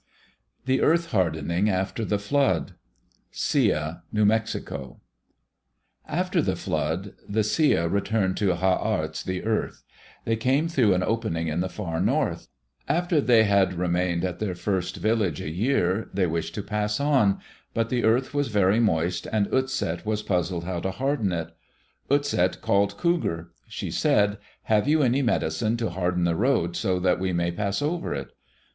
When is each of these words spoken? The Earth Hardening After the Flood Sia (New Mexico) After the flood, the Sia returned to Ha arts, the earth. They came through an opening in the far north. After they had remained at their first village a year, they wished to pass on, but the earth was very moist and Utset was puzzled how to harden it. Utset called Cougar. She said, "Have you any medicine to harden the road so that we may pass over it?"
The 0.65 0.81
Earth 0.81 1.11
Hardening 1.11 1.69
After 1.69 2.03
the 2.03 2.17
Flood 2.17 2.73
Sia 3.29 4.01
(New 4.11 4.25
Mexico) 4.25 4.99
After 6.07 6.41
the 6.41 6.55
flood, 6.55 7.13
the 7.29 7.43
Sia 7.43 7.87
returned 7.87 8.35
to 8.37 8.55
Ha 8.55 8.77
arts, 8.77 9.21
the 9.21 9.43
earth. 9.43 9.83
They 10.25 10.35
came 10.37 10.67
through 10.67 10.95
an 10.95 11.03
opening 11.03 11.49
in 11.49 11.59
the 11.59 11.69
far 11.69 11.99
north. 12.01 12.47
After 12.87 13.21
they 13.21 13.43
had 13.43 13.75
remained 13.75 14.25
at 14.25 14.39
their 14.39 14.55
first 14.55 14.95
village 14.97 15.39
a 15.39 15.51
year, 15.51 16.09
they 16.15 16.25
wished 16.25 16.55
to 16.55 16.63
pass 16.63 16.99
on, 16.99 17.37
but 17.75 17.89
the 17.89 18.03
earth 18.03 18.33
was 18.33 18.47
very 18.47 18.79
moist 18.79 19.27
and 19.31 19.45
Utset 19.51 20.03
was 20.03 20.23
puzzled 20.23 20.63
how 20.63 20.79
to 20.79 20.89
harden 20.89 21.31
it. 21.31 21.51
Utset 22.09 22.59
called 22.61 22.97
Cougar. 22.97 23.51
She 23.67 23.91
said, 23.91 24.39
"Have 24.63 24.87
you 24.87 25.03
any 25.03 25.21
medicine 25.21 25.77
to 25.77 25.91
harden 25.91 26.23
the 26.23 26.33
road 26.35 26.75
so 26.75 26.99
that 26.99 27.19
we 27.19 27.31
may 27.33 27.51
pass 27.51 27.83
over 27.83 28.15
it?" 28.15 28.29